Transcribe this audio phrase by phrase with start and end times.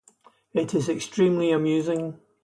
[0.55, 2.19] It is extremely amusing.